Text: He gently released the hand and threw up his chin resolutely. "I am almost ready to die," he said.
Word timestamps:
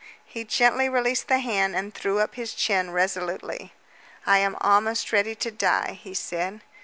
He 0.25 0.45
gently 0.45 0.89
released 0.89 1.27
the 1.27 1.37
hand 1.37 1.75
and 1.75 1.93
threw 1.93 2.17
up 2.17 2.33
his 2.33 2.55
chin 2.55 2.89
resolutely. 2.89 3.71
"I 4.25 4.39
am 4.39 4.57
almost 4.59 5.11
ready 5.13 5.35
to 5.35 5.51
die," 5.51 5.99
he 6.01 6.15
said. 6.15 6.61